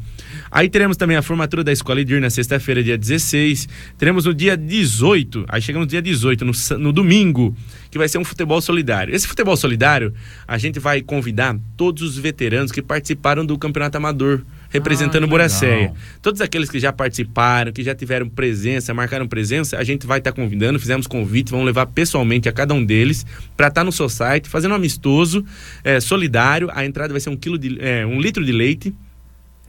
[0.50, 3.68] Aí teremos também a formatura da Escola Idir na sexta-feira, dia 16.
[3.98, 7.56] Teremos no dia 18 18, aí chegamos no dia 18, no, no domingo,
[7.90, 9.14] que vai ser um futebol solidário.
[9.14, 10.14] Esse futebol solidário,
[10.48, 15.94] a gente vai convidar todos os veteranos que participaram do Campeonato Amador representando ah, Boracéia.
[16.22, 20.32] Todos aqueles que já participaram, que já tiveram presença, marcaram presença, a gente vai estar
[20.32, 23.24] tá convidando, fizemos convite, vamos levar pessoalmente a cada um deles
[23.56, 25.46] para estar tá no seu site, fazendo um amistoso,
[25.84, 26.70] é, solidário.
[26.74, 28.94] A entrada vai ser um, quilo de, é, um litro de leite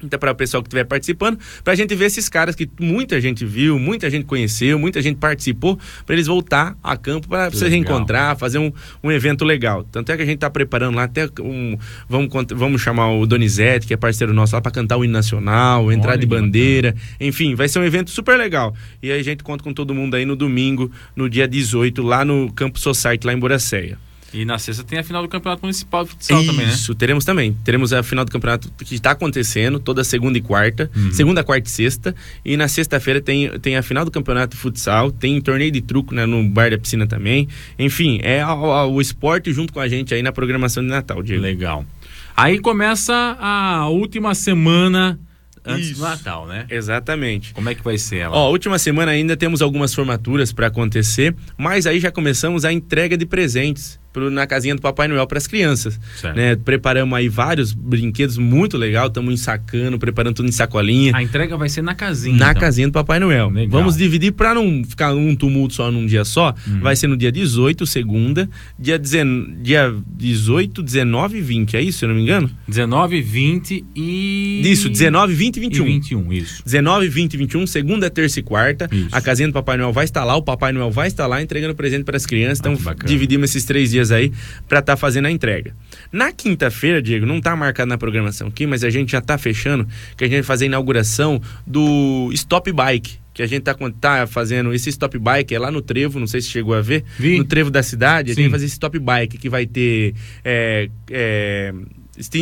[0.04, 3.20] então, para o pessoal que estiver participando, para a gente ver esses caras que muita
[3.20, 7.66] gente viu, muita gente conheceu, muita gente participou, para eles voltar a campo para se
[7.68, 9.84] reencontrar, fazer um, um evento legal.
[9.84, 11.76] Tanto é que a gente está preparando lá até um.
[12.08, 15.90] Vamos, vamos chamar o Donizete, que é parceiro nosso lá, para cantar o hino nacional,
[15.90, 16.94] entrar Olha, de bandeira.
[17.20, 18.74] Enfim, vai ser um evento super legal.
[19.02, 22.24] E aí a gente conta com todo mundo aí no domingo, no dia 18, lá
[22.24, 23.98] no Campo Society, lá em Boracéia.
[24.34, 26.72] E na sexta tem a final do Campeonato Municipal de Futsal Isso, também, né?
[26.72, 27.56] Isso, teremos também.
[27.64, 30.90] Teremos a final do campeonato que está acontecendo toda segunda e quarta.
[30.94, 31.12] Uhum.
[31.12, 32.12] Segunda, quarta e sexta.
[32.44, 35.12] E na sexta-feira tem, tem a final do Campeonato de Futsal.
[35.12, 37.48] Tem torneio de truco né, no Bar da Piscina também.
[37.78, 41.22] Enfim, é a, a, o esporte junto com a gente aí na programação de Natal,
[41.22, 41.40] Diego.
[41.40, 41.86] Legal.
[42.36, 45.16] Aí começa a última semana
[45.64, 46.00] antes Isso.
[46.00, 46.66] do Natal, né?
[46.68, 47.54] Exatamente.
[47.54, 48.36] Como é que vai ser ela?
[48.36, 53.16] Ó, última semana ainda temos algumas formaturas para acontecer, mas aí já começamos a entrega
[53.16, 56.00] de presentes pro, na casinha do Papai Noel para as crianças.
[56.16, 56.37] Certo.
[56.37, 56.57] Né?
[56.57, 61.12] Preparamos aí vários brinquedos muito legal, estamos ensacando, preparando tudo em sacolinha.
[61.14, 62.38] A entrega vai ser na casinha.
[62.38, 62.61] Na então.
[62.61, 63.50] casinha do Papai Noel.
[63.50, 63.81] Legal.
[63.81, 66.55] Vamos dividir para não ficar um tumulto só num dia só.
[66.66, 66.81] Uhum.
[66.81, 68.48] Vai ser no dia 18, segunda,
[68.79, 69.57] dia, dezen...
[69.61, 71.77] dia 18, 19 e 20.
[71.77, 72.48] É isso, se eu não me engano?
[72.68, 74.62] 19, 20 e.
[74.64, 75.85] Isso, 19, 20 e 21.
[75.85, 76.62] E 21, isso.
[76.64, 78.88] 19, 20 e 21, segunda, terça e quarta.
[78.92, 79.09] Isso.
[79.11, 81.74] A casinha do Papai Noel vai estar lá, o Papai Noel vai estar lá entregando
[81.74, 82.64] presente para as crianças.
[82.64, 84.32] Ah, então, dividimos esses três dias aí
[84.68, 85.74] para estar fazendo a entrega.
[86.12, 89.86] Na quinta-feira, Diego, não tá marcado na programação aqui, mas a gente já tá fechando,
[90.16, 93.18] que a gente vai fazer a inauguração do Stop Bike.
[93.34, 96.40] Que a gente tá, tá fazendo esse stop bike é lá no trevo, não sei
[96.40, 97.02] se chegou a ver.
[97.18, 97.36] Vi.
[97.36, 98.42] No trevo da cidade, a Sim.
[98.42, 100.14] gente vai fazer esse stop bike que vai ter
[100.44, 101.74] é, é,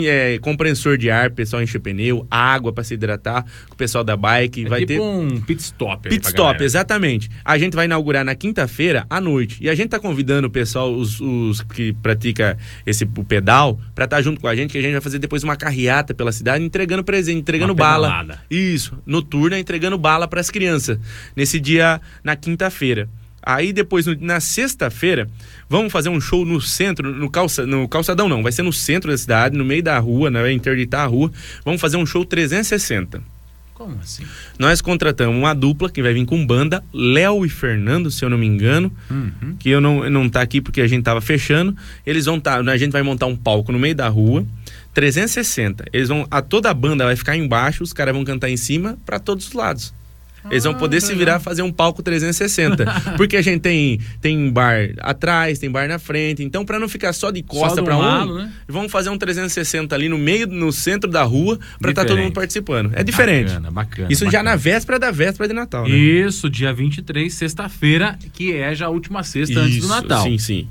[0.07, 4.65] é, compressor de ar, pessoal encher pneu, água para se hidratar, o pessoal da bike.
[4.65, 6.09] É vai tipo ter um pit stop.
[6.09, 7.31] Pit Stop, exatamente.
[7.45, 9.59] A gente vai inaugurar na quinta-feira à noite.
[9.61, 12.57] E a gente tá convidando o pessoal, os, os que pratica
[12.87, 15.43] esse o pedal, pra estar junto com a gente, que a gente vai fazer depois
[15.45, 18.09] uma carreata pela cidade, entregando presente, entregando Uma bala.
[18.09, 18.41] pedalada.
[18.51, 20.99] Isso, noturna, entregando bala pras crianças.
[21.37, 23.09] Nesse dia, na quinta-feira.
[23.43, 25.29] Aí depois, na sexta-feira,
[25.69, 29.11] vamos fazer um show no centro, no, calça, no calçadão não, vai ser no centro
[29.11, 31.31] da cidade, no meio da rua, né, vai interditar a rua.
[31.65, 33.21] Vamos fazer um show 360.
[33.75, 34.25] Como assim?
[34.61, 38.39] Nós contratamos uma dupla que vai vir com banda, Léo e Fernando, se eu não
[38.39, 39.57] me engano, Uhum.
[39.59, 41.77] que eu não, não tá aqui porque a gente tava fechando.
[42.07, 44.47] Eles vão tá, a gente vai montar um palco no meio da rua,
[44.95, 45.87] 360.
[45.93, 48.97] Eles vão, a toda a banda vai ficar embaixo, os caras vão cantar em cima
[49.05, 49.93] para todos os lados.
[50.51, 52.85] Eles vão poder se virar fazer um palco 360.
[53.17, 56.43] Porque a gente tem, tem bar atrás, tem bar na frente.
[56.43, 58.53] Então, para não ficar só de costa para um, lado, né?
[58.67, 62.25] vamos fazer um 360 ali no meio, no centro da rua, para estar todo Diferente.
[62.25, 62.91] mundo participando.
[62.95, 63.49] É diferente.
[63.49, 64.09] Bacana, bacana.
[64.11, 64.51] Isso já bacana.
[64.51, 65.95] na véspera da véspera de Natal, né?
[65.95, 70.25] Isso, dia 23, sexta-feira, que é já a última sexta antes do Isso, Natal.
[70.25, 70.69] Sim, sim.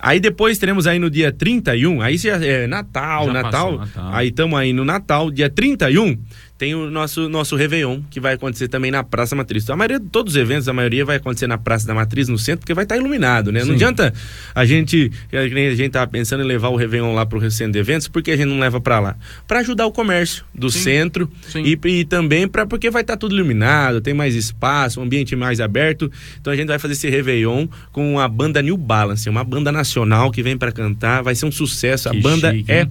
[0.00, 3.78] Aí depois teremos aí no dia 31, aí já é Natal, Já Natal.
[3.78, 4.10] Natal.
[4.14, 6.16] Aí estamos aí no Natal, dia 31,
[6.58, 9.70] tem o nosso, nosso Réveillon, que vai acontecer também na Praça Matriz.
[9.70, 12.60] A maioria, todos os eventos, a maioria vai acontecer na Praça da Matriz, no centro,
[12.60, 13.60] porque vai estar iluminado, né?
[13.60, 13.68] Sim.
[13.68, 14.12] Não adianta
[14.52, 18.08] a gente, a gente- tava pensando em levar o Réveillon lá pro centro de eventos,
[18.08, 19.16] porque a gente não leva para lá?
[19.46, 20.80] Para ajudar o comércio do Sim.
[20.80, 21.62] centro Sim.
[21.62, 25.60] e, e também para porque vai estar tudo iluminado, tem mais espaço, um ambiente mais
[25.60, 26.10] aberto.
[26.40, 30.32] Então a gente vai fazer esse Réveillon com a banda New Balance, uma banda nacional
[30.32, 32.10] que vem para cantar, vai ser um sucesso.
[32.10, 32.90] Que a banda chique, é hein?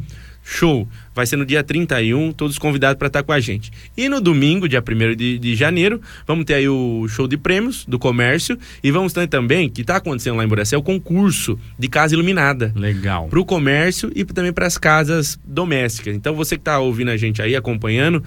[0.49, 0.88] Show.
[1.13, 3.69] Vai ser no dia 31, todos convidados para estar com a gente.
[3.97, 7.83] E no domingo, dia 1 de, de janeiro, vamos ter aí o show de prêmios
[7.86, 11.88] do comércio e vamos ter também, que está acontecendo lá em Boracé, o concurso de
[11.89, 13.27] casa iluminada Legal.
[13.27, 16.15] para o comércio e também para as casas domésticas.
[16.15, 18.23] Então você que está ouvindo a gente aí, acompanhando,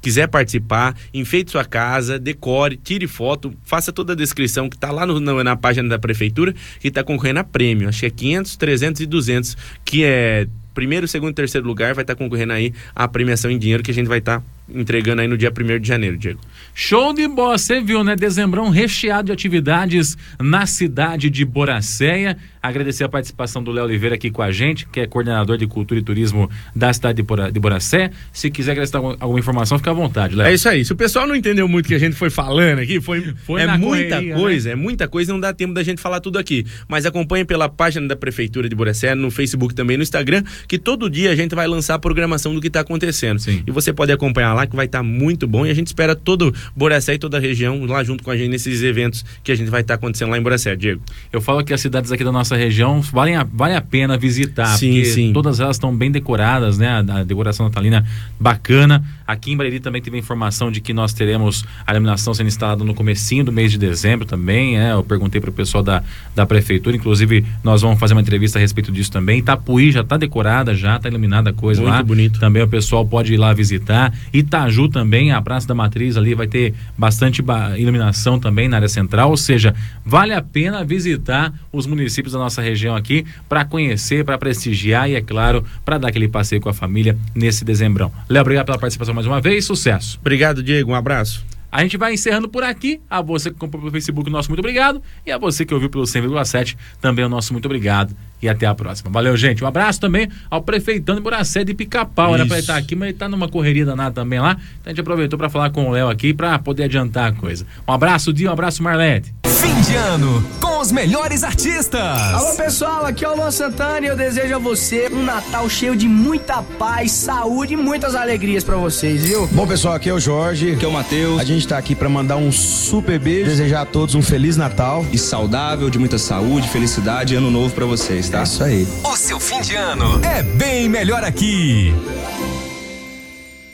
[0.00, 5.04] quiser participar, enfeite sua casa, decore, tire foto, faça toda a descrição que está lá
[5.06, 7.88] no- na, na página da prefeitura que está concorrendo a prêmio.
[7.88, 10.46] Acho que é 500, 300 e 200, que é
[10.76, 13.94] primeiro, segundo e terceiro lugar, vai estar concorrendo aí a premiação em dinheiro que a
[13.94, 16.40] gente vai estar entregando aí no dia 1 de janeiro, Diego.
[16.74, 18.16] Show de bola, você viu, né?
[18.16, 22.36] Dezembrão recheado de atividades na cidade de Boracéia.
[22.62, 26.00] Agradecer a participação do Léo Oliveira aqui com a gente, que é coordenador de cultura
[26.00, 28.10] e turismo da cidade de, Bora, de Boracéia.
[28.32, 30.48] Se quiser acrescentar alguma, informação, fica à vontade, Léo.
[30.48, 30.84] É isso aí.
[30.84, 33.62] Se o pessoal não entendeu muito o que a gente foi falando aqui, foi, Foi
[33.62, 36.66] é muita correria, coisa, é muita coisa, não dá tempo da gente falar tudo aqui.
[36.88, 41.08] Mas acompanhe pela página da Prefeitura de Boracé, no Facebook também, no Instagram, que todo
[41.08, 43.38] dia a gente vai lançar a programação do que está acontecendo.
[43.38, 43.62] Sim.
[43.64, 45.66] E você pode acompanhar lá, que vai estar muito bom.
[45.66, 48.48] E a gente espera todo Boracé e toda a região lá junto com a gente
[48.48, 51.02] nesses eventos que a gente vai estar acontecendo lá em Boracé, Diego.
[51.32, 54.76] Eu falo que as cidades aqui da nossa região valem a, vale a pena visitar,
[54.76, 55.32] Sim, porque sim.
[55.32, 56.88] todas elas estão bem decoradas, né?
[56.88, 58.04] A, a decoração natalina
[58.40, 59.04] bacana.
[59.26, 62.84] Aqui em Bariri também teve a informação de que nós teremos a iluminação sendo instalada
[62.84, 64.92] no comecinho do mês de dezembro também, né?
[64.92, 66.02] Eu perguntei para o pessoal da,
[66.34, 69.38] da prefeitura, inclusive nós vamos fazer uma entrevista a respeito disso também.
[69.38, 72.02] Itapuí já está decorada, já está iluminada a coisa Muito lá.
[72.02, 72.38] bonito.
[72.40, 74.12] Também o pessoal pode ir lá visitar.
[74.32, 78.88] Itaju também, a Praça da Matriz ali vai ter bastante ba- iluminação também na área
[78.88, 84.24] central, ou seja, vale a pena visitar os municípios da nossa região aqui para conhecer,
[84.24, 88.12] para prestigiar e, é claro, para dar aquele passeio com a família nesse dezembrão.
[88.28, 90.18] Léo, obrigado pela participação mais uma vez, sucesso.
[90.20, 90.92] Obrigado, Diego.
[90.92, 91.44] Um abraço.
[91.72, 93.00] A gente vai encerrando por aqui.
[93.10, 95.02] A você que comprou pelo Facebook, nosso muito obrigado.
[95.26, 98.16] E a você que ouviu pelo 100,7, também o nosso muito obrigado.
[98.40, 99.10] E até a próxima.
[99.10, 99.64] Valeu, gente.
[99.64, 102.34] Um abraço também ao prefeitão de Boracé de Pica-Pau.
[102.34, 104.52] Era pra ele estar aqui, mas ele tá numa correria danada também lá.
[104.52, 107.66] Então a gente aproveitou para falar com o Léo aqui para poder adiantar a coisa.
[107.86, 108.48] Um abraço, Dia.
[108.48, 109.35] Um abraço, Marlete.
[109.46, 112.00] Fim de ano com os melhores artistas.
[112.00, 115.94] Alô pessoal, aqui é o Luan Santana e eu desejo a você um Natal cheio
[115.94, 119.46] de muita paz, saúde e muitas alegrias pra vocês, viu?
[119.52, 121.40] Bom, pessoal, aqui é o Jorge, aqui é o Matheus.
[121.40, 125.06] A gente tá aqui pra mandar um super beijo, desejar a todos um feliz Natal.
[125.12, 128.40] E saudável, de muita saúde, felicidade e ano novo pra vocês, tá?
[128.40, 128.88] É isso aí.
[129.04, 131.94] O seu fim de ano é bem melhor aqui.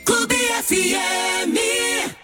[0.04, 1.71] Clube FM.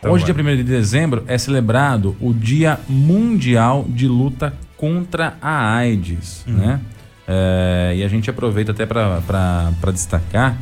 [0.04, 6.44] Hoje, dia 1 de dezembro, é celebrado o Dia Mundial de Luta contra a AIDS,
[6.46, 6.80] né?
[7.26, 10.56] É, e a gente aproveita até para destacar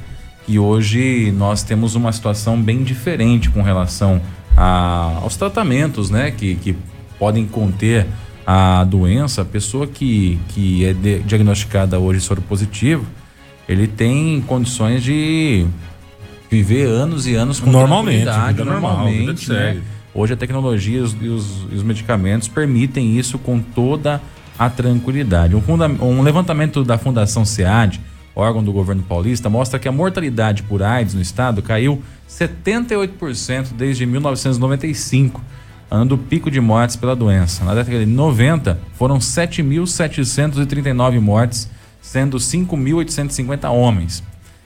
[0.46, 4.20] que hoje nós temos uma situação bem diferente com relação
[4.56, 6.30] a- aos tratamentos, né?
[6.30, 6.74] Que, que
[7.18, 8.06] podem conter
[8.46, 9.42] a doença.
[9.42, 13.04] A pessoa que, que é de- diagnosticada hoje soro positivo,
[13.68, 15.66] ele tem condições de
[16.50, 19.82] viver anos e anos com Normalmente, vida normal, normalmente, vida de né?
[20.14, 24.20] Hoje a tecnologia e os, e os- e os medicamentos permitem isso com toda
[24.58, 25.54] a tranquilidade.
[25.54, 28.00] Um, funda- um levantamento da Fundação SEAD,
[28.34, 34.06] órgão do governo paulista, mostra que a mortalidade por AIDS no estado caiu 78% desde
[34.06, 35.42] 1995,
[35.90, 37.62] ano do pico de mortes pela doença.
[37.64, 41.68] Na década de 90, foram 7.739 mortes,
[42.00, 44.22] sendo 5.850 homens.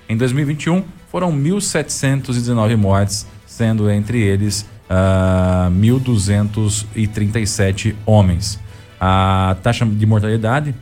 [0.08, 8.60] Em 2021, foram 1.719 mortes, sendo entre eles ah, 1.237 homens.
[9.00, 10.74] A taxa de mortalidade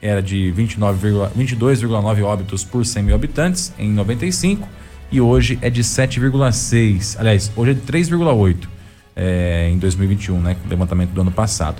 [0.00, 4.66] era de 29,- 22,9 óbitos por 100 mil habitantes em 95
[5.12, 7.16] e hoje é de 7,6.
[7.18, 8.66] Aliás, hoje é de 3,8
[9.14, 10.56] é, em 2021, né?
[10.68, 11.76] Levantamento do ano passado.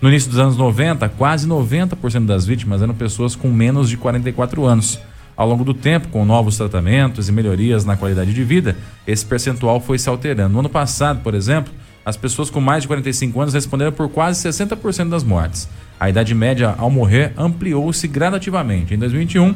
[0.00, 4.64] No início dos anos 90, quase 90% das vítimas eram pessoas com menos de 44
[4.64, 4.98] anos.
[5.40, 8.76] Ao longo do tempo, com novos tratamentos e melhorias na qualidade de vida,
[9.06, 10.52] esse percentual foi se alterando.
[10.52, 11.72] No ano passado, por exemplo,
[12.04, 15.66] as pessoas com mais de 45 anos responderam por quase 60% das mortes.
[15.98, 18.92] A idade média ao morrer ampliou-se gradativamente.
[18.92, 19.54] Em 2021,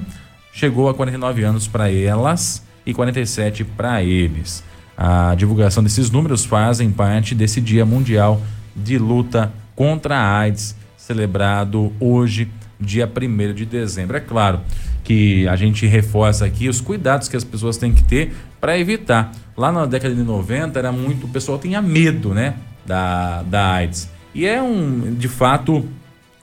[0.55, 4.65] chegou a 49 anos para elas e 47 para eles.
[4.97, 8.41] A divulgação desses números fazem parte desse Dia Mundial
[8.75, 12.49] de Luta contra a AIDS, celebrado hoje,
[12.81, 14.17] dia 1 de dezembro.
[14.17, 14.61] É claro
[15.03, 19.33] que a gente reforça aqui os cuidados que as pessoas têm que ter para evitar.
[19.57, 24.09] Lá na década de 90 era muito, o pessoal tinha medo, né, da, da AIDS.
[24.35, 25.87] E é um, de fato,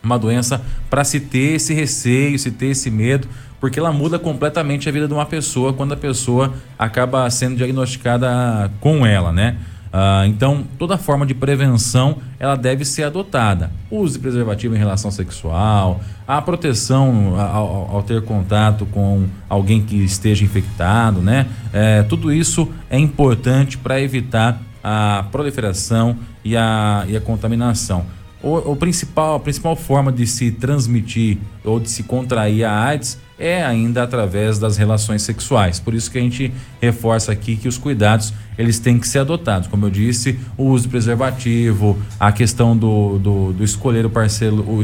[0.03, 3.27] uma doença para se ter esse receio, se ter esse medo,
[3.59, 8.71] porque ela muda completamente a vida de uma pessoa quando a pessoa acaba sendo diagnosticada
[8.79, 9.57] com ela, né?
[9.93, 13.69] Ah, então, toda forma de prevenção ela deve ser adotada.
[13.89, 20.45] Use preservativo em relação sexual, a proteção ao, ao- ter contato com alguém que esteja
[20.45, 21.45] infectado, né?
[21.73, 28.05] É, tudo isso é importante para evitar a proliferação e a, e a contaminação.
[28.43, 33.19] O, o principal, a principal forma de se transmitir ou de se contrair a AIDS
[33.37, 35.79] é ainda através das relações sexuais.
[35.79, 36.51] Por isso que a gente
[36.81, 39.67] reforça aqui que os cuidados eles têm que ser adotados.
[39.67, 44.57] Como eu disse, o uso de preservativo, a questão do, do, do escolher o parceiro,
[44.57, 44.79] o,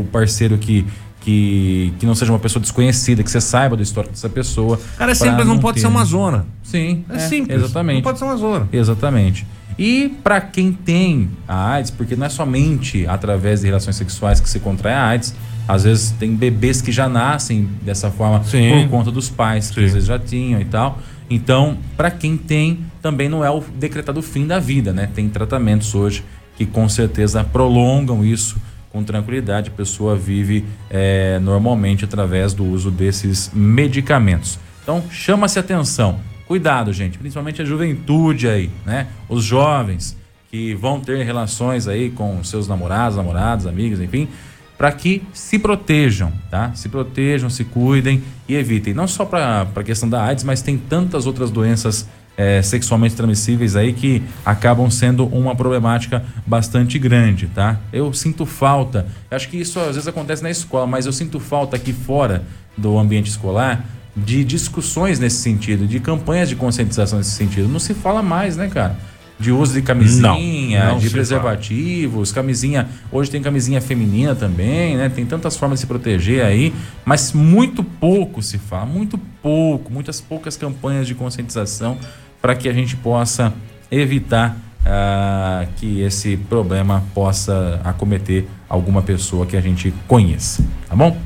[0.00, 0.84] o- parceiro que,
[1.20, 4.80] que, que não seja uma pessoa desconhecida, que você saiba da história dessa pessoa.
[4.98, 6.46] Cara, é simples, não pode ter- ser uma zona.
[6.62, 7.56] Sim, É, simples.
[7.62, 7.96] Exatamente.
[7.96, 8.68] Não pode ser uma zona.
[8.72, 9.46] Exatamente.
[9.78, 14.48] E para quem tem a AIDS, porque não é somente através de relações sexuais que
[14.48, 15.34] se contrai a AIDS,
[15.66, 18.82] às vezes tem bebês que já nascem dessa forma Sim.
[18.82, 19.86] por conta dos pais, que Sim.
[19.86, 20.98] às vezes já tinham e tal.
[21.30, 25.08] Então, para quem tem, também não é o decretado fim da vida, né?
[25.14, 26.24] Tem tratamentos hoje
[26.56, 29.70] que com certeza prolongam isso com tranquilidade.
[29.70, 34.58] A pessoa vive eh, normalmente através do uso desses medicamentos.
[34.82, 36.20] Então, chama-se atenção.
[36.52, 39.06] Cuidado, gente, principalmente a juventude aí, né?
[39.26, 40.14] Os jovens
[40.50, 44.28] que vão ter relações aí com seus namorados, namoradas, amigos, enfim,
[44.76, 46.70] para que se protejam, tá?
[46.74, 48.92] Se protejam, se cuidem e evitem.
[48.92, 53.74] Não só para a questão da AIDS, mas tem tantas outras doenças eh, sexualmente transmissíveis
[53.74, 57.80] aí que acabam sendo uma problemática bastante grande, tá?
[57.90, 61.76] Eu sinto falta, acho que isso às vezes acontece na escola, mas eu sinto falta
[61.76, 62.44] aqui fora
[62.76, 67.68] do ambiente escolar de discussões nesse sentido, de campanhas de conscientização nesse sentido.
[67.68, 68.96] Não se fala mais, né, cara?
[69.38, 72.88] De uso de camisinha, Não, não de se preservativos, camisinha.
[73.10, 75.08] Hoje tem camisinha feminina também, né?
[75.08, 76.72] Tem tantas formas de se proteger aí,
[77.04, 81.98] mas muito pouco se fala, muito pouco, muitas poucas campanhas de conscientização
[82.40, 83.52] para que a gente possa
[83.90, 91.16] evitar ah, que esse problema possa acometer alguma pessoa que a gente conheça, tá bom?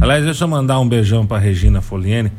[0.00, 2.30] Aliás, deixa eu mandar um beijão pra Regina Foliene,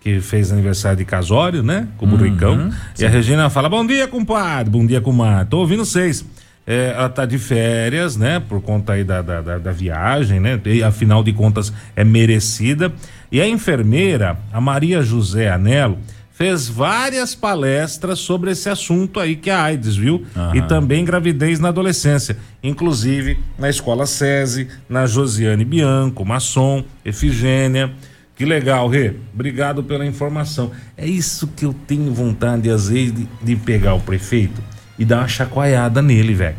[0.00, 1.86] que fez aniversário de casório, né?
[1.98, 2.70] Com o Buricão.
[2.98, 4.70] E a Regina fala: Bom dia, compadre.
[4.70, 5.46] Bom dia, comadre.
[5.50, 6.24] Tô ouvindo vocês.
[6.66, 8.40] é, ela tá de férias, né?
[8.40, 10.60] Por conta aí da, da, da, da viagem, né?
[10.64, 12.92] E, afinal de contas é merecida.
[13.30, 15.98] E a enfermeira, a Maria José Anelo,
[16.42, 20.26] fez várias palestras sobre esse assunto aí que é a AIDS, viu?
[20.36, 20.56] Aham.
[20.56, 27.92] E também gravidez na adolescência, inclusive na escola SESI, na Josiane Bianco, Maçom, Efigênia.
[28.34, 29.14] Que legal, Rê.
[29.32, 30.72] Obrigado pela informação.
[30.96, 34.60] É isso que eu tenho vontade, às vezes, de, de pegar o prefeito
[34.98, 36.56] e dar uma chacoalhada nele, velho.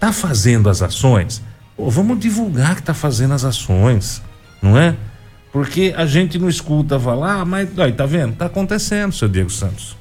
[0.00, 1.40] Tá fazendo as ações?
[1.76, 4.20] Pô, vamos divulgar que tá fazendo as ações,
[4.60, 4.96] não é?
[5.54, 8.34] Porque a gente não escuta falar, ah, mas aí, tá vendo?
[8.34, 9.96] Tá acontecendo, seu Diego Santos.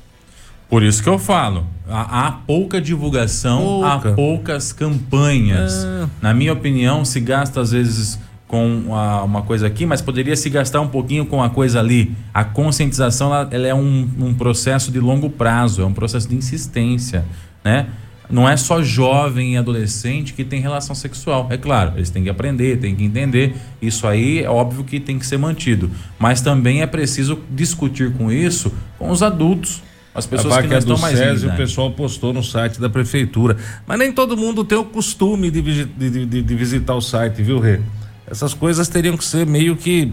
[0.67, 4.09] Por isso que eu falo, há, há pouca divulgação, Pouca.
[4.09, 5.85] há poucas campanhas.
[5.85, 6.07] É.
[6.19, 10.49] Na minha opinião, se gasta às vezes com a- uma coisa aqui, mas poderia se
[10.49, 12.11] gastar um pouquinho com a coisa ali.
[12.33, 16.35] A conscientização ela, ela é um, um processo de longo prazo, é um processo de
[16.35, 17.23] insistência,
[17.63, 17.85] né?
[18.29, 21.47] Não é só jovem e adolescente que tem relação sexual.
[21.49, 23.55] É claro, eles têm que aprender, têm que entender.
[23.81, 25.91] Isso aí é óbvio que tem que ser mantido.
[26.17, 29.83] Mas também é preciso discutir com isso com os adultos,
[30.15, 32.89] as pessoas a que não estão do mais SESI, o pessoal postou no site da
[32.89, 33.57] prefeitura.
[33.85, 37.59] Mas nem todo mundo tem o costume de, de- de- de visitar o site, viu,
[37.59, 37.79] Rê?
[38.25, 40.11] Essas coisas teriam que ser meio que.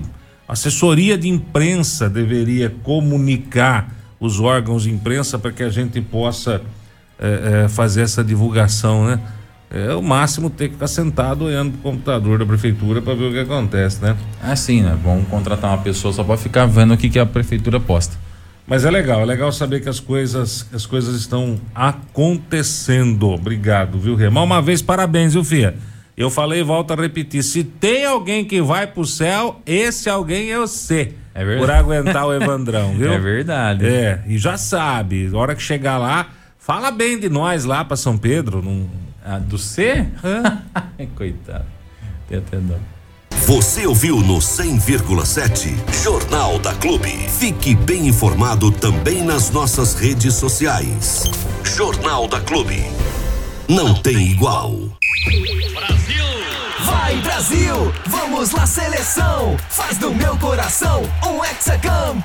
[0.49, 6.61] A assessoria de imprensa deveria comunicar os órgãos de imprensa para que a gente possa
[7.21, 9.21] eh, eh, fazer essa divulgação, né?
[9.71, 13.31] É o máximo ter que ficar sentado olhando pro computador da prefeitura para ver o
[13.31, 14.17] que acontece, né?
[14.43, 14.99] Assim, né?
[15.05, 18.17] Vamos contratar uma pessoa só para ficar vendo o que, que a prefeitura posta.
[18.67, 23.29] Mas é legal, é legal saber que as coisas, as coisas estão acontecendo.
[23.29, 24.29] Obrigado, viu, Rê?
[24.29, 25.75] Mais uma vez, parabéns, viu, Fia?
[26.17, 30.53] Eu falei e volto a repetir: se tem alguém que vai pro céu, esse alguém
[30.53, 31.15] é você.
[31.35, 31.61] É verdade.
[31.61, 33.13] Por aguentar o Evandrão, viu?
[33.13, 33.87] É verdade.
[33.87, 36.29] É, e já sabe, na hora que chegar lá,
[36.61, 38.63] fala bem de nós lá pra São Pedro.
[38.63, 38.89] Não...
[39.25, 40.07] Ah, do C?
[41.17, 41.67] Coitado.
[42.29, 42.77] Tem até dó.
[43.47, 47.11] Você ouviu no 100,7 Jornal da Clube.
[47.29, 51.25] Fique bem informado também nas nossas redes sociais.
[51.65, 52.85] Jornal da Clube.
[53.69, 54.77] Não tem igual.
[56.85, 62.25] Vai Brasil, vamos lá seleção, faz do meu coração um hexacampeão.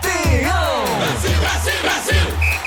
[0.99, 2.64] Brasil, Brasil, Brasil.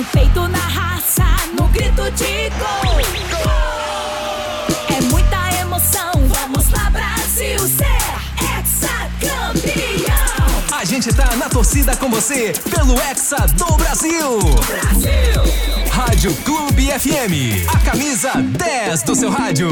[0.00, 1.26] No peito, na raça,
[1.58, 3.00] no grito de gol.
[4.96, 7.84] É muita emoção, vamos lá, Brasil, ser
[8.58, 9.68] hexacampeão.
[10.72, 14.38] A gente tá na torcida com você pelo Hexa do Brasil.
[14.66, 15.42] Brasil!
[15.90, 19.68] Rádio Clube FM, a camisa 10 do seu rádio.